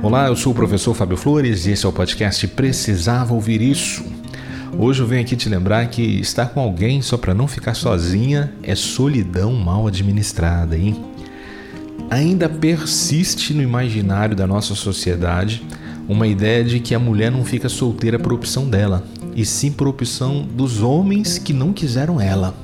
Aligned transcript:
Olá, 0.00 0.28
eu 0.28 0.36
sou 0.36 0.52
o 0.52 0.54
professor 0.54 0.94
Fábio 0.94 1.16
Flores 1.16 1.66
e 1.66 1.72
esse 1.72 1.84
é 1.84 1.88
o 1.88 1.92
podcast 1.92 2.46
Precisava 2.46 3.34
Ouvir 3.34 3.60
Isso. 3.60 4.04
Hoje 4.78 5.02
eu 5.02 5.06
venho 5.08 5.22
aqui 5.22 5.34
te 5.34 5.48
lembrar 5.48 5.84
que 5.88 6.20
estar 6.20 6.46
com 6.46 6.60
alguém 6.60 7.02
só 7.02 7.18
para 7.18 7.34
não 7.34 7.48
ficar 7.48 7.74
sozinha 7.74 8.52
é 8.62 8.76
solidão 8.76 9.52
mal 9.54 9.88
administrada, 9.88 10.78
hein? 10.78 11.04
Ainda 12.08 12.48
persiste 12.48 13.52
no 13.52 13.60
imaginário 13.60 14.36
da 14.36 14.46
nossa 14.46 14.76
sociedade 14.76 15.66
uma 16.08 16.28
ideia 16.28 16.62
de 16.62 16.78
que 16.78 16.94
a 16.94 16.98
mulher 16.98 17.32
não 17.32 17.44
fica 17.44 17.68
solteira 17.68 18.20
por 18.20 18.32
opção 18.32 18.70
dela, 18.70 19.02
e 19.34 19.44
sim 19.44 19.72
por 19.72 19.88
opção 19.88 20.42
dos 20.42 20.80
homens 20.80 21.38
que 21.38 21.52
não 21.52 21.72
quiseram 21.72 22.20
ela. 22.20 22.54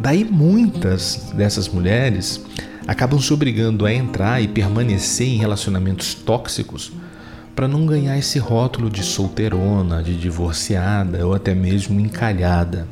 Daí 0.00 0.24
muitas 0.24 1.30
dessas 1.34 1.68
mulheres 1.68 2.42
acabam 2.86 3.20
se 3.20 3.32
obrigando 3.32 3.86
a 3.86 3.92
entrar 3.92 4.40
e 4.42 4.48
permanecer 4.48 5.28
em 5.28 5.36
relacionamentos 5.36 6.14
tóxicos 6.14 6.92
para 7.54 7.68
não 7.68 7.86
ganhar 7.86 8.16
esse 8.18 8.38
rótulo 8.38 8.88
de 8.88 9.02
solteirona, 9.02 10.02
de 10.02 10.16
divorciada 10.16 11.26
ou 11.26 11.34
até 11.34 11.54
mesmo 11.54 12.00
encalhada. 12.00 12.86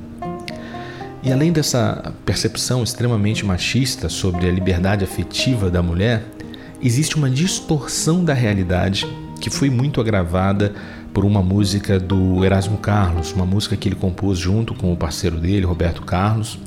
E 1.23 1.33
além 1.33 1.53
dessa 1.53 2.15
percepção 2.25 2.83
extremamente 2.83 3.45
machista 3.45 4.09
sobre 4.09 4.49
a 4.49 4.53
liberdade 4.53 5.05
afetiva 5.05 5.71
da 5.71 5.83
mulher, 5.83 6.25
existe 6.83 7.17
uma 7.17 7.29
distorção 7.29 8.25
da 8.25 8.33
realidade 8.33 9.07
que 9.41 9.51
foi 9.51 9.71
muito 9.71 10.01
agravada 10.01 10.75
por 11.13 11.25
uma 11.25 11.43
música 11.43 11.99
do 11.99 12.45
Erasmo 12.45 12.79
Carlos, 12.79 13.33
uma 13.33 13.47
música 13.47 13.77
que 13.77 13.89
ele 13.89 13.97
compôs 13.97 14.39
junto 14.39 14.75
com 14.75 14.93
o 14.93 14.97
parceiro 14.97 15.39
dele, 15.39 15.67
Roberto 15.67 16.03
Carlos, 16.03 16.59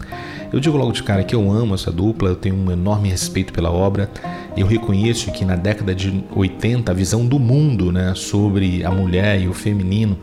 eu 0.53 0.59
digo 0.59 0.77
logo 0.77 0.91
de 0.91 1.01
cara 1.01 1.23
que 1.23 1.33
eu 1.33 1.51
amo 1.51 1.73
essa 1.73 1.91
dupla, 1.91 2.29
eu 2.29 2.35
tenho 2.35 2.55
um 2.55 2.71
enorme 2.71 3.09
respeito 3.09 3.51
pela 3.51 3.71
obra. 3.71 4.07
Eu 4.55 4.67
reconheço 4.67 5.31
que 5.31 5.43
na 5.43 5.55
década 5.55 5.95
de 5.95 6.23
80 6.35 6.91
a 6.91 6.93
visão 6.93 7.25
do 7.25 7.39
mundo 7.39 7.91
né, 7.91 8.13
sobre 8.15 8.85
a 8.85 8.91
mulher 8.91 9.41
e 9.41 9.47
o 9.47 9.53
feminino 9.53 10.15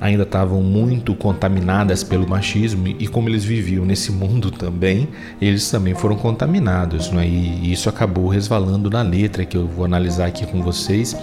ainda 0.00 0.22
estavam 0.22 0.62
muito 0.62 1.14
contaminadas 1.14 2.02
pelo 2.02 2.26
machismo 2.26 2.88
e 2.88 3.06
como 3.06 3.28
eles 3.28 3.44
viviam 3.44 3.84
nesse 3.84 4.10
mundo 4.10 4.50
também, 4.50 5.06
eles 5.38 5.70
também 5.70 5.94
foram 5.94 6.16
contaminados, 6.16 7.10
né? 7.10 7.26
e 7.26 7.70
isso 7.70 7.88
acabou 7.88 8.28
resvalando 8.28 8.88
na 8.88 9.02
letra 9.02 9.44
que 9.44 9.56
eu 9.56 9.66
vou 9.66 9.84
analisar 9.84 10.26
aqui 10.26 10.46
com 10.46 10.62
vocês. 10.62 11.14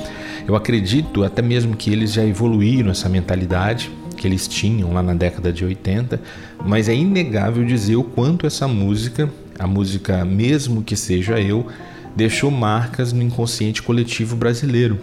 Eu 0.47 0.55
acredito 0.55 1.23
até 1.23 1.41
mesmo 1.41 1.75
que 1.75 1.91
eles 1.91 2.13
já 2.13 2.25
evoluíram 2.25 2.91
essa 2.91 3.07
mentalidade, 3.07 3.91
que 4.17 4.27
eles 4.27 4.47
tinham 4.47 4.93
lá 4.93 5.01
na 5.01 5.13
década 5.13 5.51
de 5.51 5.65
80, 5.65 6.21
mas 6.65 6.87
é 6.87 6.95
inegável 6.95 7.65
dizer 7.65 7.95
o 7.95 8.03
quanto 8.03 8.45
essa 8.45 8.67
música, 8.67 9.29
a 9.57 9.65
música 9.65 10.23
mesmo 10.23 10.83
que 10.83 10.95
seja 10.95 11.39
eu, 11.39 11.67
deixou 12.15 12.51
marcas 12.51 13.13
no 13.13 13.23
inconsciente 13.23 13.81
coletivo 13.81 14.35
brasileiro. 14.35 14.99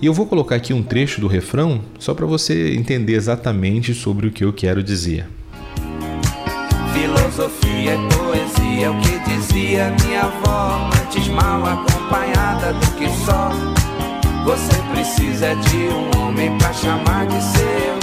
E 0.00 0.06
eu 0.06 0.12
vou 0.12 0.26
colocar 0.26 0.56
aqui 0.56 0.72
um 0.72 0.82
trecho 0.82 1.20
do 1.20 1.26
refrão 1.26 1.80
só 1.98 2.14
para 2.14 2.26
você 2.26 2.74
entender 2.74 3.14
exatamente 3.14 3.94
sobre 3.94 4.26
o 4.26 4.30
que 4.30 4.44
eu 4.44 4.52
quero 4.52 4.82
dizer. 4.82 5.26
Filosofia 6.92 7.92
é 7.92 8.08
poesia, 8.14 8.86
é 8.86 8.90
o 8.90 9.00
que 9.00 9.30
dizia 9.30 9.94
minha 10.04 10.22
avó, 10.22 10.90
antes 11.02 11.28
mal 11.28 11.64
acompanhada 11.64 12.72
do 12.74 12.90
que 12.96 13.08
só. 13.24 13.83
Você 14.44 14.82
precisa 14.92 15.54
de 15.56 15.76
um 15.88 16.20
homem 16.20 16.58
para 16.58 16.70
chamar 16.74 17.26
de 17.26 17.42
seu 17.42 17.94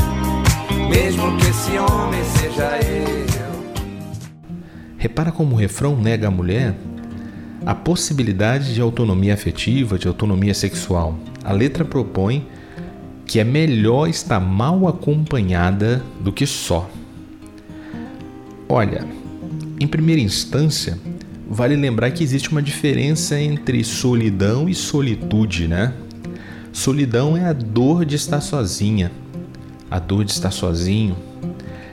mesmo 0.89 1.37
que 1.37 1.47
esse 1.47 1.77
homem 1.77 2.23
seja 2.23 2.79
eu. 2.79 3.21
Repara 4.97 5.31
como 5.31 5.55
o 5.55 5.57
refrão 5.57 5.95
nega 5.95 6.27
à 6.27 6.31
mulher 6.31 6.75
a 7.63 7.75
possibilidade 7.75 8.73
de 8.73 8.81
autonomia 8.81 9.35
afetiva, 9.35 9.99
de 9.99 10.07
autonomia 10.07 10.55
sexual. 10.55 11.15
A 11.43 11.53
letra 11.53 11.85
propõe 11.85 12.47
que 13.27 13.39
é 13.39 13.43
melhor 13.43 14.09
estar 14.09 14.39
mal 14.39 14.87
acompanhada 14.87 16.03
do 16.19 16.31
que 16.31 16.47
só. 16.47 16.89
Olha, 18.67 19.05
em 19.79 19.85
primeira 19.85 20.19
instância, 20.19 20.97
vale 21.47 21.75
lembrar 21.75 22.09
que 22.11 22.23
existe 22.23 22.49
uma 22.49 22.63
diferença 22.63 23.39
entre 23.39 23.83
solidão 23.83 24.67
e 24.67 24.73
solitude, 24.73 25.67
né? 25.67 25.93
Solidão 26.71 27.35
é 27.35 27.45
a 27.45 27.53
dor 27.53 28.05
de 28.05 28.15
estar 28.15 28.41
sozinha, 28.41 29.11
a 29.89 29.99
dor 29.99 30.23
de 30.23 30.31
estar 30.31 30.51
sozinho, 30.51 31.15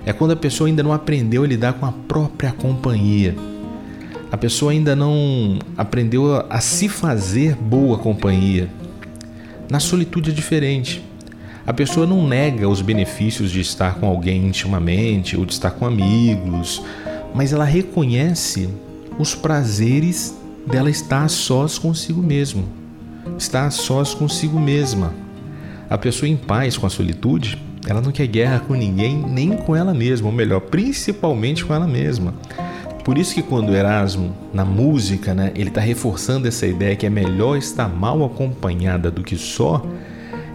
é 0.06 0.12
quando 0.12 0.30
a 0.30 0.36
pessoa 0.36 0.68
ainda 0.68 0.82
não 0.82 0.92
aprendeu 0.92 1.42
a 1.42 1.46
lidar 1.46 1.74
com 1.74 1.84
a 1.84 1.92
própria 1.92 2.52
companhia. 2.52 3.34
A 4.30 4.36
pessoa 4.36 4.72
ainda 4.72 4.94
não 4.94 5.58
aprendeu 5.76 6.44
a 6.48 6.60
se 6.60 6.88
fazer 6.88 7.54
boa 7.56 7.98
companhia. 7.98 8.70
Na 9.70 9.80
solitude 9.80 10.30
é 10.30 10.32
diferente. 10.32 11.04
A 11.66 11.72
pessoa 11.72 12.06
não 12.06 12.26
nega 12.26 12.68
os 12.68 12.80
benefícios 12.80 13.50
de 13.50 13.60
estar 13.60 13.96
com 13.96 14.06
alguém 14.06 14.46
intimamente 14.46 15.36
ou 15.36 15.44
de 15.44 15.52
estar 15.52 15.72
com 15.72 15.84
amigos, 15.84 16.82
mas 17.34 17.52
ela 17.52 17.64
reconhece 17.64 18.70
os 19.18 19.34
prazeres 19.34 20.34
dela 20.66 20.88
estar 20.88 21.24
a 21.24 21.28
sós 21.28 21.78
consigo 21.78 22.22
mesmo, 22.22 22.64
estar 23.36 23.66
a 23.66 23.70
sós 23.70 24.14
consigo 24.14 24.58
mesma. 24.58 25.12
A 25.90 25.98
pessoa 25.98 26.28
em 26.28 26.36
paz 26.36 26.76
com 26.76 26.86
a 26.86 26.90
solitude 26.90 27.58
ela 27.88 28.02
não 28.02 28.12
quer 28.12 28.26
guerra 28.26 28.60
com 28.60 28.74
ninguém, 28.74 29.16
nem 29.16 29.56
com 29.56 29.74
ela 29.74 29.94
mesma, 29.94 30.26
ou 30.26 30.32
melhor, 30.32 30.60
principalmente 30.60 31.64
com 31.64 31.72
ela 31.72 31.86
mesma. 31.86 32.34
Por 33.02 33.16
isso 33.16 33.32
que 33.32 33.42
quando 33.42 33.74
Erasmo, 33.74 34.34
na 34.52 34.62
música, 34.62 35.32
né, 35.32 35.52
ele 35.54 35.70
está 35.70 35.80
reforçando 35.80 36.46
essa 36.46 36.66
ideia 36.66 36.94
que 36.94 37.06
é 37.06 37.10
melhor 37.10 37.56
estar 37.56 37.88
mal 37.88 38.22
acompanhada 38.22 39.10
do 39.10 39.22
que 39.22 39.36
só, 39.38 39.82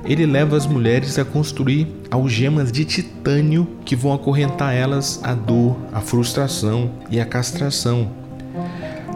ele 0.06 0.28
leva 0.28 0.56
as 0.56 0.67
mulheres 0.67 1.17
a 1.17 1.25
construir 1.25 1.88
algemas 2.12 2.72
de 2.72 2.85
titânio 2.85 3.67
que 3.83 3.95
vão 3.95 4.13
acorrentar 4.13 4.73
elas 4.73 5.19
à 5.23 5.33
dor, 5.33 5.75
à 5.91 6.01
frustração 6.01 6.91
e 7.09 7.19
à 7.19 7.25
castração. 7.25 8.12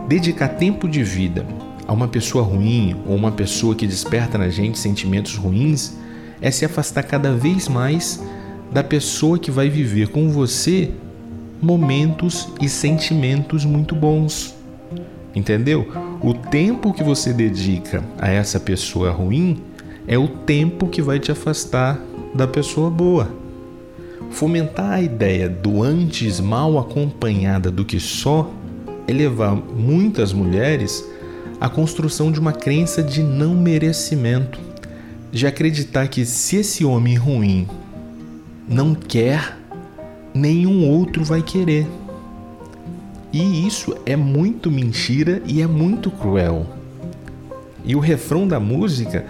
Dedicar 0.07 0.47
tempo 0.47 0.87
de 0.87 1.03
vida 1.03 1.45
a 1.87 1.93
uma 1.93 2.07
pessoa 2.07 2.43
ruim 2.43 2.95
ou 3.07 3.15
uma 3.15 3.31
pessoa 3.31 3.73
que 3.73 3.87
desperta 3.87 4.37
na 4.37 4.49
gente 4.49 4.77
sentimentos 4.77 5.35
ruins 5.35 5.95
é 6.41 6.51
se 6.51 6.65
afastar 6.65 7.03
cada 7.03 7.31
vez 7.31 7.69
mais 7.69 8.21
da 8.71 8.83
pessoa 8.83 9.39
que 9.39 9.49
vai 9.49 9.69
viver 9.69 10.09
com 10.09 10.29
você 10.29 10.91
momentos 11.61 12.49
e 12.61 12.67
sentimentos 12.67 13.63
muito 13.63 13.95
bons. 13.95 14.53
Entendeu? 15.33 15.87
O 16.21 16.33
tempo 16.33 16.93
que 16.93 17.03
você 17.03 17.31
dedica 17.31 18.03
a 18.19 18.27
essa 18.29 18.59
pessoa 18.59 19.11
ruim 19.11 19.61
é 20.07 20.17
o 20.17 20.27
tempo 20.27 20.87
que 20.87 21.01
vai 21.01 21.19
te 21.19 21.31
afastar 21.31 21.99
da 22.35 22.47
pessoa 22.47 22.89
boa. 22.89 23.29
Fomentar 24.31 24.91
a 24.91 25.01
ideia 25.01 25.47
do 25.47 25.81
antes 25.81 26.39
mal 26.39 26.77
acompanhada 26.77 27.71
do 27.71 27.85
que 27.85 27.99
só 27.99 28.51
é 29.07 29.13
levar 29.13 29.55
muitas 29.55 30.33
mulheres 30.33 31.07
à 31.59 31.69
construção 31.69 32.31
de 32.31 32.39
uma 32.39 32.53
crença 32.53 33.01
de 33.01 33.23
não 33.23 33.55
merecimento 33.55 34.59
de 35.31 35.45
acreditar 35.45 36.07
que 36.07 36.25
se 36.25 36.57
esse 36.57 36.85
homem 36.85 37.15
ruim 37.15 37.67
não 38.67 38.95
quer, 38.95 39.57
nenhum 40.33 40.87
outro 40.87 41.23
vai 41.23 41.41
querer. 41.41 41.87
E 43.31 43.67
isso 43.67 43.95
é 44.05 44.15
muito 44.15 44.71
mentira 44.71 45.41
e 45.45 45.61
é 45.61 45.67
muito 45.67 46.09
cruel. 46.09 46.65
E 47.83 47.95
o 47.95 47.99
refrão 47.99 48.47
da 48.47 48.59
música 48.59 49.25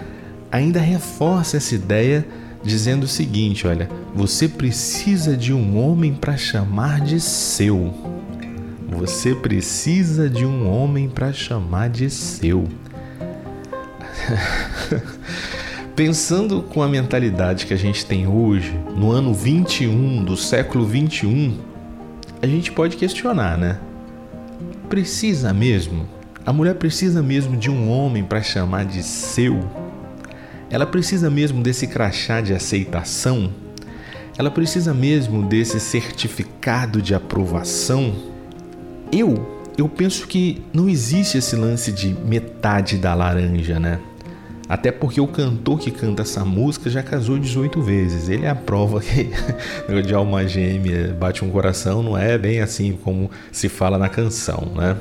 ainda 0.51 0.79
reforça 0.79 1.57
essa 1.57 1.75
ideia 1.75 2.25
dizendo 2.63 3.03
o 3.03 3.07
seguinte, 3.07 3.67
olha, 3.67 3.89
você 4.15 4.47
precisa 4.47 5.35
de 5.35 5.53
um 5.53 5.77
homem 5.77 6.13
para 6.13 6.37
chamar 6.37 7.01
de 7.01 7.19
seu. 7.19 7.93
Você 8.89 9.35
precisa 9.35 10.29
de 10.29 10.45
um 10.45 10.69
homem 10.69 11.09
para 11.09 11.33
chamar 11.33 11.89
de 11.89 12.09
seu. 12.09 12.69
Pensando 15.93 16.61
com 16.61 16.81
a 16.81 16.87
mentalidade 16.87 17.65
que 17.65 17.73
a 17.73 17.77
gente 17.77 18.05
tem 18.05 18.27
hoje, 18.27 18.79
no 18.95 19.11
ano 19.11 19.33
21 19.33 20.23
do 20.23 20.37
século 20.37 20.85
21, 20.85 21.57
a 22.41 22.47
gente 22.47 22.71
pode 22.71 22.95
questionar, 22.95 23.57
né? 23.57 23.77
Precisa 24.87 25.53
mesmo? 25.53 26.07
A 26.45 26.53
mulher 26.53 26.75
precisa 26.75 27.21
mesmo 27.21 27.57
de 27.57 27.69
um 27.69 27.91
homem 27.91 28.23
para 28.23 28.41
chamar 28.41 28.85
de 28.85 29.03
seu? 29.03 29.69
Ela 30.69 30.85
precisa 30.85 31.29
mesmo 31.29 31.61
desse 31.61 31.87
crachá 31.87 32.39
de 32.39 32.53
aceitação? 32.53 33.51
Ela 34.37 34.49
precisa 34.49 34.93
mesmo 34.93 35.43
desse 35.43 35.77
certificado 35.77 37.01
de 37.01 37.13
aprovação? 37.13 38.36
Eu, 39.11 39.47
eu 39.77 39.87
penso 39.87 40.27
que 40.27 40.61
não 40.73 40.89
existe 40.89 41.37
esse 41.37 41.55
lance 41.55 41.91
de 41.91 42.09
metade 42.25 42.97
da 42.97 43.13
laranja, 43.13 43.79
né? 43.79 43.99
Até 44.69 44.91
porque 44.91 45.21
o 45.21 45.27
cantor 45.27 45.79
que 45.79 45.91
canta 45.91 46.23
essa 46.23 46.43
música 46.43 46.89
já 46.89 47.01
casou 47.01 47.39
18 47.39 47.81
vezes. 47.81 48.27
Ele 48.27 48.45
é 48.45 48.49
a 48.49 48.55
prova 48.55 48.99
que 48.99 49.29
de 50.05 50.13
alma 50.13 50.45
gêmea 50.45 51.15
bate 51.17 51.45
um 51.45 51.49
coração 51.49 52.03
não 52.03 52.17
é 52.17 52.37
bem 52.37 52.59
assim 52.59 52.97
como 53.01 53.31
se 53.51 53.69
fala 53.69 53.97
na 53.97 54.09
canção, 54.09 54.73
né? 54.75 54.97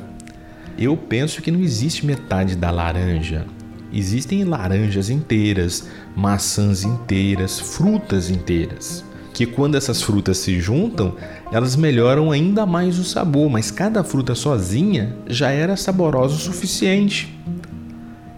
Eu 0.79 0.97
penso 0.97 1.43
que 1.43 1.51
não 1.51 1.61
existe 1.61 2.05
metade 2.05 2.55
da 2.55 2.71
laranja. 2.71 3.47
existem 3.93 4.45
laranjas 4.45 5.09
inteiras, 5.09 5.89
maçãs 6.15 6.85
inteiras, 6.85 7.59
frutas 7.59 8.29
inteiras. 8.29 9.06
Que 9.37 9.45
quando 9.45 9.75
essas 9.75 10.01
frutas 10.01 10.39
se 10.39 10.59
juntam, 10.59 11.15
elas 11.53 11.77
melhoram 11.77 12.31
ainda 12.31 12.65
mais 12.65 12.99
o 12.99 13.05
sabor, 13.05 13.51
mas 13.51 13.71
cada 13.71 14.03
fruta 14.03 14.35
sozinha 14.35 15.15
já 15.27 15.51
era 15.51 15.77
saborosa 15.77 16.37
o 16.37 16.39
suficiente. 16.39 17.39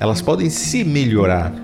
Elas 0.01 0.21
podem 0.21 0.51
se 0.51 0.83
melhorar. 0.83 1.55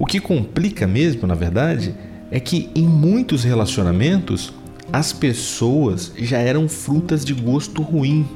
O 0.00 0.04
que 0.04 0.18
complica 0.18 0.84
mesmo, 0.84 1.28
na 1.28 1.34
verdade, 1.36 1.94
é 2.28 2.40
que 2.40 2.68
em 2.74 2.82
muitos 2.82 3.44
relacionamentos 3.44 4.52
as 4.92 5.12
pessoas 5.12 6.12
já 6.18 6.38
eram 6.38 6.68
frutas 6.68 7.24
de 7.24 7.32
gosto 7.32 7.82
ruim. 7.82 8.26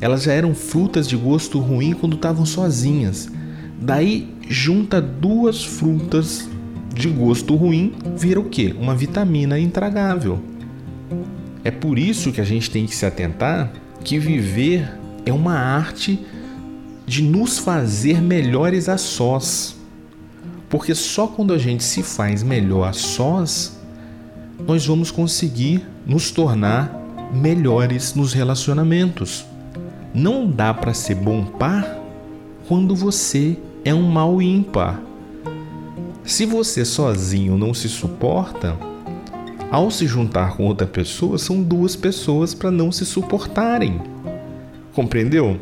Elas 0.00 0.24
já 0.24 0.32
eram 0.32 0.52
frutas 0.52 1.06
de 1.06 1.16
gosto 1.16 1.60
ruim 1.60 1.92
quando 1.92 2.16
estavam 2.16 2.44
sozinhas. 2.44 3.30
Daí 3.80 4.34
junta 4.48 5.00
duas 5.00 5.64
frutas 5.64 6.50
de 6.94 7.08
gosto 7.08 7.54
ruim, 7.54 7.94
vira 8.16 8.40
o 8.40 8.48
quê? 8.48 8.74
Uma 8.78 8.94
vitamina 8.94 9.58
intragável. 9.58 10.40
É 11.64 11.70
por 11.70 11.98
isso 11.98 12.32
que 12.32 12.40
a 12.40 12.44
gente 12.44 12.70
tem 12.70 12.86
que 12.86 12.94
se 12.94 13.06
atentar 13.06 13.72
que 14.04 14.18
viver 14.18 14.92
é 15.24 15.32
uma 15.32 15.54
arte 15.54 16.18
de 17.06 17.22
nos 17.22 17.58
fazer 17.58 18.20
melhores 18.20 18.88
a 18.88 18.98
sós. 18.98 19.76
Porque 20.68 20.94
só 20.94 21.26
quando 21.26 21.52
a 21.52 21.58
gente 21.58 21.84
se 21.84 22.02
faz 22.02 22.42
melhor 22.42 22.88
a 22.88 22.92
sós 22.92 23.80
nós 24.66 24.86
vamos 24.86 25.10
conseguir 25.10 25.86
nos 26.06 26.30
tornar 26.30 26.92
melhores 27.32 28.14
nos 28.14 28.32
relacionamentos. 28.32 29.44
Não 30.14 30.48
dá 30.48 30.72
para 30.72 30.94
ser 30.94 31.14
bom 31.16 31.44
par 31.44 31.98
quando 32.68 32.94
você 32.94 33.56
é 33.84 33.94
um 33.94 34.02
mal 34.02 34.40
ímpar. 34.40 35.00
Se 36.24 36.46
você 36.46 36.84
sozinho 36.84 37.58
não 37.58 37.74
se 37.74 37.88
suporta, 37.88 38.76
ao 39.70 39.90
se 39.90 40.06
juntar 40.06 40.56
com 40.56 40.64
outra 40.64 40.86
pessoa, 40.86 41.38
são 41.38 41.62
duas 41.62 41.96
pessoas 41.96 42.54
para 42.54 42.70
não 42.70 42.92
se 42.92 43.04
suportarem. 43.04 44.00
Compreendeu? 44.92 45.58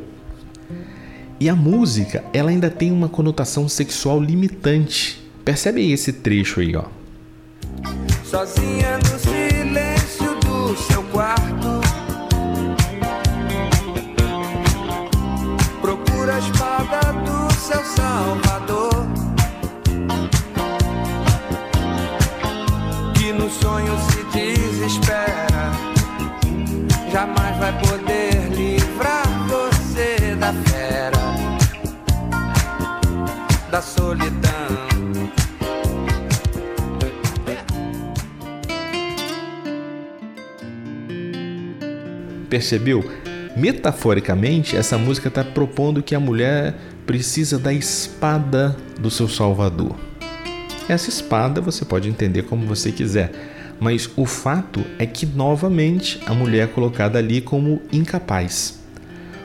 E 1.39 1.49
a 1.49 1.57
música, 1.57 2.25
ela 2.33 2.51
ainda 2.51 2.69
tem 2.69 2.93
uma 2.93 3.09
conotação 3.09 3.69
sexual 3.69 4.21
limitante. 4.21 5.23
Percebe 5.45 5.91
esse 5.91 6.13
trecho 6.13 6.61
aí, 6.61 6.77
ó 6.77 6.85
sozinha 8.31 8.97
no 8.99 9.19
silêncio 9.19 10.37
do 10.37 10.77
seu 10.77 11.00
desespera, 25.21 25.71
jamais 27.13 27.57
vai 27.59 27.79
poder 27.81 28.49
livrar 28.55 29.25
você 29.49 30.35
da 30.37 30.53
fera, 30.53 31.19
da 33.71 33.83
solidão. 33.83 34.41
Percebeu? 42.49 43.05
Metaforicamente, 43.57 44.77
essa 44.77 44.99
música 44.99 45.29
está 45.29 45.45
propondo 45.45 46.03
que 46.03 46.15
a 46.15 46.21
mulher 46.21 46.75
precisa 47.07 47.59
da 47.59 47.73
espada 47.73 48.77
do 48.99 49.11
seu 49.11 49.29
Salvador. 49.29 49.97
Essa 50.89 51.09
espada 51.09 51.61
você 51.61 51.85
pode 51.85 52.09
entender 52.09 52.43
como 52.43 52.67
você 52.67 52.91
quiser, 52.91 53.33
mas 53.81 54.09
o 54.17 54.27
fato 54.27 54.85
é 54.99 55.07
que 55.07 55.27
novamente 55.27 56.21
a 56.27 56.35
mulher 56.35 56.65
é 56.65 56.71
colocada 56.71 57.19
ali 57.19 57.41
como 57.41 57.83
incapaz. 57.91 58.79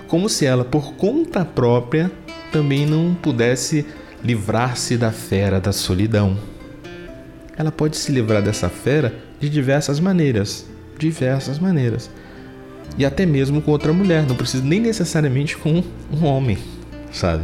Como 0.08 0.30
se 0.30 0.46
ela, 0.46 0.64
por 0.64 0.94
conta 0.94 1.44
própria, 1.44 2.12
também 2.52 2.86
não 2.86 3.16
pudesse 3.16 3.86
livrar-se 4.24 4.98
da 4.98 5.12
fera 5.12 5.60
da 5.60 5.72
solidão. 5.72 6.38
Ela 7.58 7.72
pode 7.72 7.98
se 7.98 8.12
livrar 8.12 8.44
dessa 8.44 8.70
fera 8.70 9.16
de 9.40 9.50
diversas 9.50 10.00
maneiras 10.00 10.66
diversas 10.98 11.60
maneiras 11.60 12.10
e 12.98 13.06
até 13.06 13.26
mesmo 13.26 13.62
com 13.62 13.72
outra 13.72 13.92
mulher, 13.92 14.26
não 14.26 14.36
precisa 14.36 14.64
nem 14.64 14.80
necessariamente 14.80 15.58
com 15.58 15.84
um 16.12 16.26
homem, 16.26 16.58
sabe? 17.12 17.44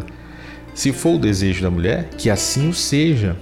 Se 0.74 0.94
for 0.94 1.16
o 1.16 1.20
desejo 1.20 1.62
da 1.62 1.70
mulher, 1.70 2.10
que 2.18 2.30
assim 2.30 2.70
o 2.70 2.74
seja, 2.74 3.36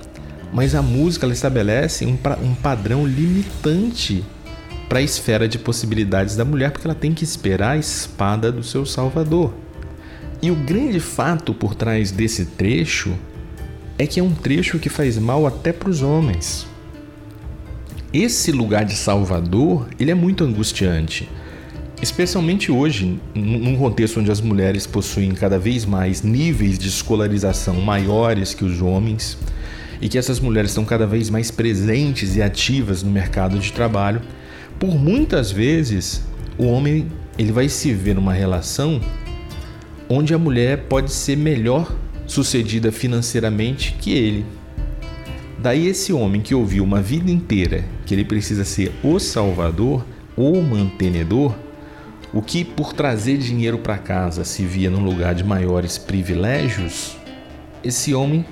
mas 0.53 0.73
a 0.73 0.81
música 0.81 1.25
ela 1.25 1.33
estabelece 1.33 2.05
um, 2.05 2.17
um 2.43 2.55
padrão 2.55 3.05
limitante 3.05 4.23
para 4.87 4.99
a 4.99 5.03
esfera 5.03 5.47
de 5.47 5.59
possibilidades 5.59 6.35
da 6.35 6.43
mulher, 6.43 6.71
porque 6.71 6.87
ela 6.87 6.95
tem 6.95 7.13
que 7.13 7.23
esperar 7.23 7.71
a 7.71 7.77
espada 7.77 8.51
do 8.51 8.63
seu 8.63 8.85
Salvador. 8.85 9.53
E 10.41 10.49
o 10.49 10.55
grande 10.55 10.99
fato 10.99 11.53
por 11.53 11.75
trás 11.75 12.11
desse 12.11 12.45
trecho 12.45 13.13
é 13.97 14.07
que 14.07 14.19
é 14.19 14.23
um 14.23 14.33
trecho 14.33 14.79
que 14.79 14.89
faz 14.89 15.17
mal 15.17 15.45
até 15.45 15.71
para 15.71 15.89
os 15.89 16.01
homens. 16.01 16.65
Esse 18.11 18.51
lugar 18.51 18.85
de 18.85 18.95
Salvador, 18.95 19.87
ele 19.99 20.09
é 20.09 20.15
muito 20.15 20.43
angustiante. 20.43 21.29
Especialmente 22.01 22.71
hoje, 22.71 23.19
num 23.35 23.75
contexto 23.77 24.21
onde 24.21 24.31
as 24.31 24.39
mulheres 24.39 24.87
possuem 24.87 25.31
cada 25.33 25.59
vez 25.59 25.85
mais 25.85 26.23
níveis 26.23 26.79
de 26.79 26.87
escolarização 26.87 27.75
maiores 27.81 28.53
que 28.53 28.63
os 28.63 28.81
homens 28.81 29.37
e 30.01 30.07
que 30.07 30.17
essas 30.17 30.39
mulheres 30.39 30.71
estão 30.71 30.85
cada 30.85 31.05
vez 31.05 31.29
mais 31.29 31.51
presentes 31.51 32.35
e 32.35 32.41
ativas 32.41 33.03
no 33.03 33.11
mercado 33.11 33.59
de 33.59 33.71
trabalho, 33.71 34.21
por 34.79 34.97
muitas 34.97 35.51
vezes 35.51 36.23
o 36.57 36.65
homem 36.65 37.07
ele 37.37 37.51
vai 37.51 37.69
se 37.69 37.93
ver 37.93 38.15
numa 38.15 38.33
relação 38.33 39.01
onde 40.09 40.33
a 40.33 40.37
mulher 40.37 40.85
pode 40.89 41.11
ser 41.11 41.37
melhor 41.37 41.95
sucedida 42.25 42.91
financeiramente 42.91 43.95
que 43.99 44.11
ele. 44.11 44.45
Daí 45.57 45.87
esse 45.87 46.13
homem 46.13 46.41
que 46.41 46.55
ouviu 46.55 46.83
uma 46.83 47.01
vida 47.01 47.29
inteira 47.29 47.83
que 48.05 48.13
ele 48.13 48.23
precisa 48.23 48.63
ser 48.63 48.91
o 49.03 49.19
salvador 49.19 50.05
ou 50.35 50.61
mantenedor, 50.61 51.53
o 52.33 52.41
que 52.41 52.63
por 52.63 52.93
trazer 52.93 53.37
dinheiro 53.37 53.79
para 53.79 53.97
casa 53.97 54.43
se 54.45 54.63
via 54.63 54.89
num 54.89 55.03
lugar 55.03 55.35
de 55.35 55.43
maiores 55.43 55.97
privilégios, 55.97 57.17
esse 57.83 58.13
homem 58.13 58.45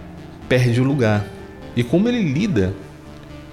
perde 0.50 0.82
o 0.82 0.84
lugar. 0.84 1.37
E 1.78 1.84
como 1.84 2.10
ele 2.10 2.24
lida 2.24 2.74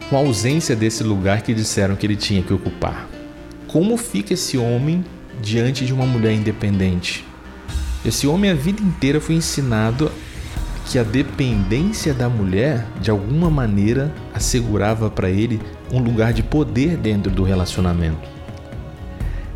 com 0.09 0.17
a 0.17 0.21
ausência 0.21 0.75
desse 0.75 1.05
lugar 1.05 1.43
que 1.43 1.53
disseram 1.53 1.95
que 1.95 2.07
ele 2.07 2.17
tinha 2.17 2.43
que 2.43 2.55
ocupar? 2.55 3.07
Como 3.69 3.99
fica 3.99 4.33
esse 4.33 4.57
homem 4.57 5.05
diante 5.43 5.85
de 5.85 5.93
uma 5.93 6.07
mulher 6.07 6.33
independente? 6.33 7.23
Esse 8.03 8.27
homem 8.27 8.51
a 8.51 8.55
vida 8.55 8.83
inteira 8.83 9.21
foi 9.21 9.35
ensinado 9.35 10.11
que 10.87 10.99
a 10.99 11.03
dependência 11.03 12.15
da 12.15 12.27
mulher, 12.27 12.87
de 12.99 13.11
alguma 13.11 13.51
maneira, 13.51 14.11
assegurava 14.33 15.11
para 15.11 15.29
ele 15.29 15.61
um 15.93 15.99
lugar 15.99 16.33
de 16.33 16.43
poder 16.43 16.97
dentro 16.97 17.31
do 17.31 17.43
relacionamento. 17.43 18.27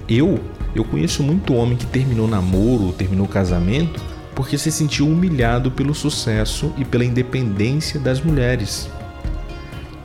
Eu 0.06 0.38
eu 0.74 0.84
conheço 0.84 1.22
muito 1.22 1.54
homem 1.54 1.76
que 1.78 1.86
terminou 1.86 2.28
namoro, 2.28 2.92
terminou 2.92 3.26
casamento, 3.26 3.98
porque 4.38 4.56
se 4.56 4.70
sentiu 4.70 5.08
humilhado 5.08 5.68
pelo 5.68 5.92
sucesso 5.92 6.72
e 6.78 6.84
pela 6.84 7.04
independência 7.04 7.98
das 7.98 8.20
mulheres. 8.20 8.88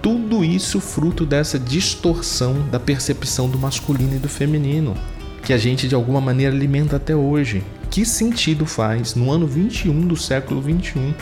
Tudo 0.01 0.43
isso 0.43 0.79
fruto 0.79 1.23
dessa 1.23 1.59
distorção 1.59 2.67
da 2.71 2.79
percepção 2.79 3.47
do 3.47 3.59
masculino 3.59 4.15
e 4.15 4.17
do 4.17 4.27
feminino, 4.27 4.95
que 5.43 5.53
a 5.53 5.57
gente 5.59 5.87
de 5.87 5.93
alguma 5.93 6.19
maneira 6.19 6.51
alimenta 6.51 6.95
até 6.95 7.15
hoje. 7.15 7.63
Que 7.91 8.03
sentido 8.03 8.65
faz, 8.65 9.13
no 9.13 9.29
ano 9.29 9.45
21 9.45 10.07
do 10.07 10.17
século 10.17 10.59
21, 10.63 11.13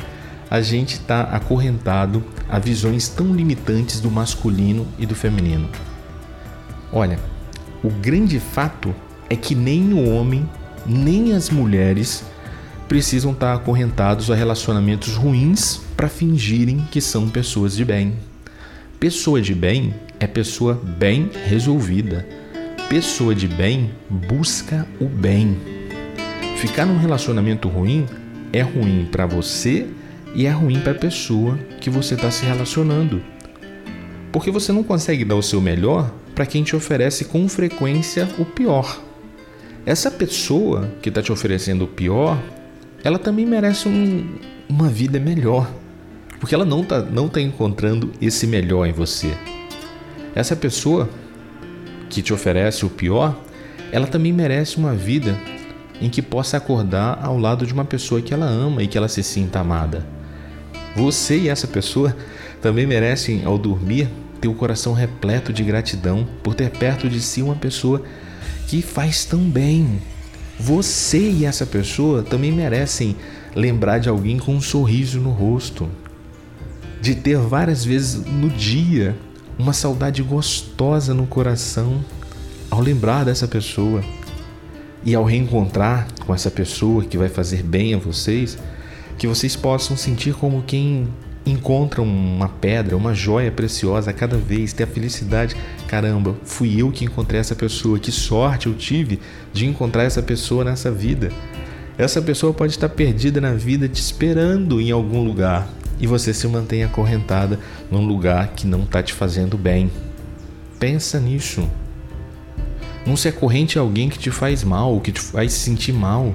a 0.50 0.62
gente 0.62 0.94
está 0.94 1.24
acorrentado 1.24 2.24
a 2.48 2.60
visões 2.60 3.10
tão 3.10 3.36
limitantes 3.36 4.00
do 4.00 4.10
masculino 4.10 4.88
e 4.98 5.06
do 5.06 5.16
feminino? 5.16 5.68
Olha, 6.94 7.20
o 7.84 7.90
grande 7.90 8.40
fato 8.40 8.96
é 9.30 9.36
que 9.36 9.54
nem 9.54 9.92
o 9.92 10.10
homem, 10.10 10.50
nem 10.86 11.34
as 11.34 11.50
mulheres 11.50 12.24
precisam 12.92 13.32
estar 13.32 13.54
acorrentados 13.54 14.30
a 14.30 14.36
relacionamentos 14.36 15.16
ruins 15.16 15.80
para 15.96 16.10
fingirem 16.10 16.86
que 16.92 17.00
são 17.00 17.30
pessoas 17.30 17.74
de 17.74 17.86
bem. 17.86 18.16
Pessoa 19.00 19.42
de 19.42 19.56
bem 19.56 19.94
é 20.20 20.28
pessoa 20.28 20.74
bem 20.74 21.30
resolvida. 21.46 22.28
Pessoa 22.90 23.34
de 23.34 23.48
bem 23.48 23.92
busca 24.10 24.86
o 25.00 25.06
bem. 25.06 25.58
Ficar 26.58 26.86
num 26.86 26.98
relacionamento 26.98 27.70
ruim 27.70 28.06
é 28.52 28.60
ruim 28.60 29.08
para 29.10 29.26
você 29.26 29.88
e 30.36 30.46
é 30.46 30.52
ruim 30.52 30.82
para 30.82 30.92
a 30.92 30.96
pessoa 30.96 31.58
que 31.80 31.90
você 31.90 32.16
está 32.16 32.30
se 32.30 32.44
relacionando. 32.44 33.24
Porque 34.34 34.52
você 34.52 34.74
não 34.74 34.84
consegue 34.84 35.24
dar 35.24 35.36
o 35.36 35.42
seu 35.42 35.62
melhor 35.62 36.14
para 36.36 36.46
quem 36.46 36.62
te 36.62 36.76
oferece 36.76 37.24
com 37.24 37.48
frequência 37.48 38.28
o 38.38 38.44
pior. 38.44 39.02
Essa 39.86 40.12
pessoa 40.12 40.92
que 41.02 41.08
está 41.08 41.22
te 41.22 41.32
oferecendo 41.32 41.86
o 41.86 41.88
pior, 41.88 42.38
ela 43.04 43.20
também 43.20 43.46
merece 43.46 43.88
um, 43.88 44.36
uma 44.68 44.88
vida 44.88 45.20
melhor. 45.20 45.70
Porque 46.40 46.56
ela 46.56 46.66
não 46.66 46.82
está 46.82 47.02
não 47.02 47.30
tá 47.30 47.40
encontrando 47.40 48.12
esse 48.20 48.48
melhor 48.48 48.86
em 48.86 48.92
você. 48.92 49.32
Essa 50.34 50.56
pessoa 50.56 51.10
que 52.10 52.22
te 52.22 52.34
oferece 52.34 52.86
o 52.86 52.90
pior, 52.90 53.38
ela 53.92 54.08
também 54.08 54.34
merece 54.34 54.78
uma 54.78 54.94
vida 54.94 55.38
em 56.02 56.10
que 56.10 56.22
possa 56.22 56.58
acordar 56.58 57.20
ao 57.22 57.38
lado 57.38 57.66
de 57.66 57.74
uma 57.74 57.86
pessoa 57.86 58.22
que 58.22 58.34
ela 58.34 58.46
ama 58.48 58.82
e 58.82 58.88
que 58.88 58.98
ela 58.98 59.08
se 59.08 59.22
sinta 59.22 59.60
amada. 59.60 60.06
Você 60.96 61.38
e 61.38 61.50
essa 61.50 61.68
pessoa 61.68 62.16
também 62.62 62.88
merecem, 62.88 63.46
ao 63.46 63.58
dormir, 63.58 64.10
ter 64.42 64.48
o 64.48 64.54
coração 64.54 64.94
repleto 64.94 65.54
de 65.54 65.64
gratidão 65.64 66.28
por 66.42 66.56
ter 66.56 66.70
perto 66.72 67.08
de 67.08 67.22
si 67.22 67.42
uma 67.42 67.56
pessoa 67.56 68.04
que 68.68 68.82
faz 68.82 69.24
tão 69.24 69.40
bem. 69.40 70.02
Você 70.64 71.18
e 71.18 71.44
essa 71.44 71.66
pessoa 71.66 72.22
também 72.22 72.52
merecem 72.52 73.16
lembrar 73.56 73.98
de 73.98 74.08
alguém 74.08 74.38
com 74.38 74.54
um 74.54 74.62
sorriso 74.62 75.20
no 75.20 75.32
rosto, 75.32 75.90
de 77.02 77.16
ter 77.16 77.36
várias 77.40 77.84
vezes 77.84 78.24
no 78.28 78.48
dia 78.48 79.18
uma 79.58 79.74
saudade 79.74 80.22
gostosa 80.22 81.16
no 81.16 81.26
coração 81.26 82.06
ao 82.70 82.80
lembrar 82.80 83.26
dessa 83.26 83.48
pessoa. 83.48 84.04
E 85.04 85.16
ao 85.16 85.24
reencontrar 85.24 86.08
com 86.28 86.32
essa 86.32 86.52
pessoa 86.52 87.04
que 87.04 87.18
vai 87.18 87.28
fazer 87.28 87.64
bem 87.64 87.96
a 87.96 87.98
vocês, 87.98 88.56
que 89.18 89.26
vocês 89.26 89.56
possam 89.56 89.98
sentir 89.98 90.36
como 90.36 90.62
quem 90.62 91.08
encontra 91.46 92.02
uma 92.02 92.48
pedra, 92.48 92.96
uma 92.96 93.14
joia 93.14 93.52
preciosa 93.52 94.12
a 94.12 94.14
cada 94.14 94.38
vez, 94.38 94.74
ter 94.74 94.84
a 94.84 94.88
felicidade. 94.88 95.56
Caramba, 95.88 96.36
fui 96.44 96.82
eu 96.82 96.92
que 96.92 97.06
encontrei 97.06 97.40
essa 97.40 97.56
pessoa, 97.56 98.00
que 98.00 98.12
sorte 98.12 98.68
eu 98.68 98.74
tive 98.74 99.20
de 99.52 99.66
encontrar 99.66 100.04
essa 100.04 100.22
pessoa 100.22 100.64
nessa 100.64 100.92
vida. 100.92 101.32
Essa 101.98 102.22
pessoa 102.22 102.54
pode 102.54 102.74
estar 102.74 102.90
perdida 102.90 103.42
na 103.42 103.54
vida 103.54 103.88
te 103.88 104.02
esperando 104.02 104.80
em 104.80 104.92
algum 104.92 105.24
lugar 105.24 105.68
e 106.00 106.08
você 106.08 106.34
se 106.34 106.48
mantém 106.48 106.84
acorrentada 106.84 107.60
num 107.92 108.06
lugar 108.06 108.54
que 108.56 108.66
não 108.66 108.84
está 108.84 109.04
te 109.04 109.14
fazendo 109.14 109.58
bem. 109.58 109.92
Pensa 110.80 111.20
nisso. 111.20 111.70
Não 113.06 113.16
se 113.16 113.28
acorrente 113.28 113.78
a 113.78 113.82
alguém 113.82 114.10
que 114.10 114.18
te 114.18 114.32
faz 114.32 114.64
mal, 114.64 115.00
que 115.00 115.12
te 115.12 115.20
faz 115.20 115.54
sentir 115.54 115.94
mal. 115.94 116.34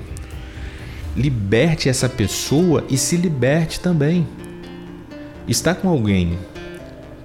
Liberte 1.16 1.88
essa 1.88 2.08
pessoa 2.08 2.84
e 2.88 2.96
se 2.96 3.16
liberte 3.16 3.80
também. 3.80 4.26
Estar 5.48 5.76
com 5.76 5.88
alguém 5.88 6.38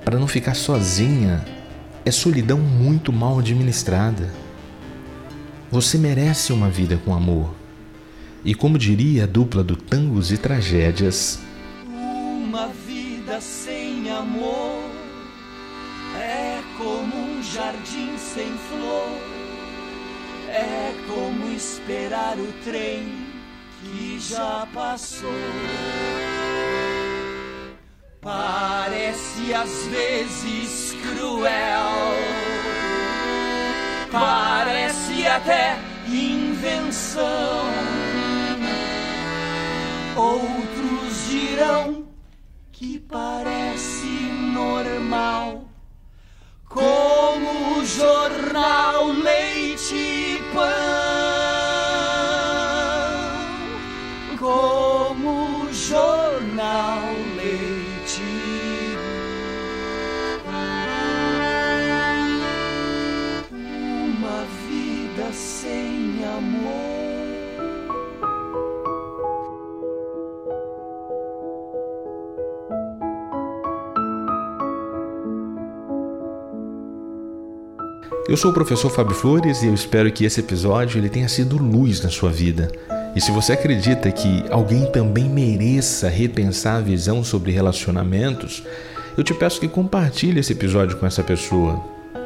para 0.06 0.20
não 0.20 0.28
ficar 0.28 0.54
sozinha 0.56 1.44
é 2.06 2.12
solidão 2.12 2.60
muito 2.60 3.12
mal 3.12 3.40
administrada. 3.40 4.30
Você 5.72 5.98
merece 5.98 6.54
uma 6.54 6.70
vida 6.70 7.00
com 7.04 7.14
amor. 7.14 7.54
E 8.44 8.54
como 8.54 8.78
diria 8.78 9.24
a 9.24 9.28
dupla 9.28 9.64
do 9.64 9.76
Tangos 9.76 10.32
e 10.32 10.38
Tragédias, 10.38 11.40
uma 11.86 12.68
vida 12.68 13.40
sem 13.40 14.10
amor 14.10 14.84
é 16.20 16.60
como 16.78 17.16
um 17.16 17.44
jardim 17.44 18.18
sem 18.18 18.52
flor 18.70 19.42
é 20.52 20.94
como 21.08 21.50
esperar 21.54 22.38
o 22.38 22.52
trem 22.66 23.26
que 23.82 24.20
já 24.20 24.68
passou. 24.74 25.30
Parece 28.22 29.52
às 29.52 29.88
vezes 29.88 30.96
cruel, 31.02 31.90
parece 34.12 35.26
até 35.26 35.80
invenção. 36.08 37.66
Outros 40.16 41.30
dirão 41.32 42.06
que 42.72 43.00
parece 43.00 44.06
normal, 44.54 45.64
como 46.70 47.80
o 47.80 47.86
jornal 47.86 49.14
sem 65.34 66.24
amor. 66.26 66.92
Eu 78.28 78.38
sou 78.38 78.52
o 78.52 78.54
professor 78.54 78.90
Fábio 78.90 79.16
Flores 79.16 79.62
e 79.62 79.68
eu 79.68 79.74
espero 79.74 80.12
que 80.12 80.24
esse 80.24 80.40
episódio 80.40 80.98
ele 80.98 81.10
tenha 81.10 81.28
sido 81.28 81.58
luz 81.58 82.02
na 82.02 82.10
sua 82.10 82.30
vida. 82.32 82.72
E 83.14 83.20
se 83.20 83.32
você 83.32 83.54
acredita 83.54 84.10
que 84.12 84.46
alguém 84.50 84.90
também 84.90 85.28
mereça 85.28 86.08
repensar 86.08 86.78
a 86.78 86.82
visão 86.82 87.24
sobre 87.24 87.52
relacionamentos, 87.52 88.64
eu 89.18 89.24
te 89.24 89.34
peço 89.34 89.60
que 89.60 89.68
compartilhe 89.68 90.40
esse 90.40 90.54
episódio 90.54 90.98
com 90.98 91.06
essa 91.06 91.22
pessoa. 91.22 91.84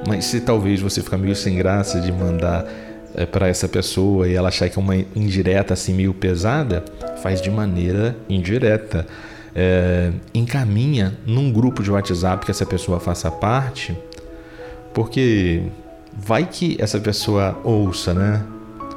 Mas 0.08 0.26
se 0.26 0.42
talvez 0.42 0.80
você 0.80 1.02
ficar 1.02 1.18
meio 1.18 1.36
sem 1.36 1.56
graça 1.56 2.00
de 2.00 2.12
mandar 2.12 2.66
é, 3.16 3.26
para 3.26 3.48
essa 3.48 3.68
pessoa 3.68 4.28
e 4.28 4.36
ela 4.36 4.50
achar 4.50 4.70
que 4.70 4.78
é 4.78 4.82
uma 4.82 4.96
indireta 4.96 5.74
assim 5.74 5.94
meio 5.94 6.14
pesada, 6.14 6.84
faz 7.22 7.42
de 7.42 7.50
maneira 7.50 8.16
indireta. 8.30 9.08
É, 9.56 10.12
encaminha 10.34 11.18
num 11.26 11.52
grupo 11.52 11.82
de 11.82 11.90
WhatsApp 11.90 12.46
que 12.46 12.52
essa 12.52 12.66
pessoa 12.66 13.00
faça 13.00 13.32
parte, 13.32 13.98
porque 14.94 15.64
vai 16.14 16.46
que 16.46 16.76
essa 16.80 17.00
pessoa 17.00 17.58
ouça, 17.64 18.14
né? 18.14 18.44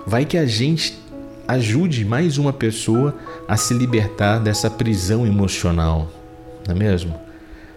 Vai 0.04 0.25
que 0.25 0.37
a 0.37 0.46
gente 0.46 0.98
ajude 1.46 2.04
mais 2.04 2.38
uma 2.38 2.52
pessoa 2.52 3.14
a 3.46 3.56
se 3.56 3.72
libertar 3.72 4.38
dessa 4.38 4.68
prisão 4.68 5.26
emocional, 5.26 6.10
não 6.66 6.75
é 6.75 6.78
mesmo? 6.78 7.14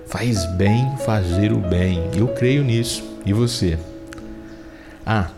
Faz 0.08 0.46
bem 0.58 0.98
fazer 1.06 1.54
o 1.54 1.58
bem, 1.58 2.02
eu 2.16 2.28
creio 2.30 2.64
nisso. 2.64 3.04
E 3.26 3.32
você? 3.32 3.78
Ah, 5.14 5.30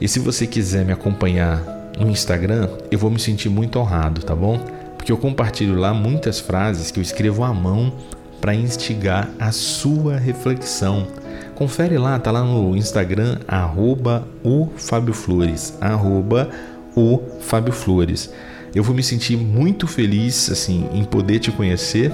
e 0.00 0.06
se 0.06 0.18
você 0.18 0.46
quiser 0.46 0.84
me 0.84 0.92
acompanhar 0.92 1.62
no 1.98 2.10
Instagram, 2.10 2.68
eu 2.90 2.98
vou 2.98 3.10
me 3.10 3.18
sentir 3.18 3.48
muito 3.48 3.78
honrado, 3.78 4.22
tá 4.22 4.34
bom? 4.34 4.58
Porque 4.96 5.10
eu 5.10 5.16
compartilho 5.16 5.74
lá 5.74 5.94
muitas 5.94 6.38
frases 6.40 6.90
que 6.90 6.98
eu 6.98 7.02
escrevo 7.02 7.42
à 7.42 7.54
mão 7.54 7.92
para 8.40 8.54
instigar 8.54 9.30
a 9.38 9.52
sua 9.52 10.16
reflexão 10.16 11.06
Confere 11.54 11.98
lá, 11.98 12.18
tá 12.18 12.30
lá 12.30 12.42
no 12.42 12.76
Instagram, 12.76 13.38
arroba 13.46 14.26
o 14.42 14.68
Fábio 14.76 15.14
Flores, 15.14 15.74
arroba 15.80 16.50
o 16.96 17.22
Fábio 17.40 17.72
Flores. 17.72 18.30
Eu 18.74 18.82
vou 18.82 18.94
me 18.94 19.02
sentir 19.02 19.36
muito 19.36 19.86
feliz 19.86 20.50
assim 20.50 20.88
em 20.92 21.04
poder 21.04 21.38
te 21.38 21.52
conhecer 21.52 22.10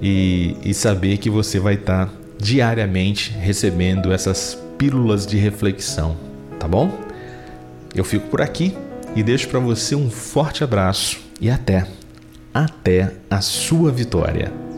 e, 0.00 0.56
e 0.62 0.74
saber 0.74 1.16
que 1.16 1.30
você 1.30 1.58
vai 1.58 1.74
estar 1.74 2.06
tá 2.06 2.12
diariamente 2.38 3.32
recebendo 3.32 4.12
essas 4.12 4.56
pílulas 4.78 5.26
de 5.26 5.36
reflexão, 5.36 6.16
tá 6.60 6.68
bom? 6.68 6.92
Eu 7.94 8.04
fico 8.04 8.28
por 8.28 8.40
aqui 8.40 8.76
e 9.16 9.22
deixo 9.22 9.48
para 9.48 9.58
você 9.58 9.96
um 9.96 10.08
forte 10.10 10.62
abraço 10.62 11.18
e 11.40 11.50
até, 11.50 11.86
até 12.54 13.14
a 13.28 13.40
sua 13.40 13.90
vitória. 13.90 14.69